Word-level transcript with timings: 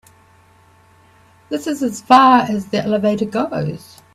This 1.49 1.67
is 1.67 1.83
as 1.83 2.01
far 2.01 2.39
as 2.49 2.69
the 2.69 2.79
elevator 2.83 3.25
goes. 3.25 4.01